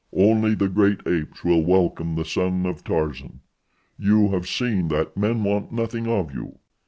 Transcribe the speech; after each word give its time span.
Only 0.17 0.55
the 0.55 0.67
great 0.67 1.01
apes 1.05 1.43
will 1.43 1.63
welcome 1.63 2.15
the 2.15 2.25
son 2.25 2.65
of 2.65 2.83
Tarzan. 2.83 3.41
You 3.99 4.29
have 4.29 4.47
seen 4.49 4.87
that 4.87 5.15
men 5.15 5.43
want 5.43 5.71
nothing 5.71 6.07
of 6.07 6.33
you. 6.33 6.57